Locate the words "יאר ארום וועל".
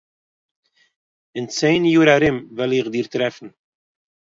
1.93-2.71